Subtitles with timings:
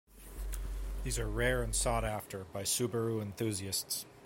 [1.03, 4.07] These are rare and sought after by Subaru enthusiasts.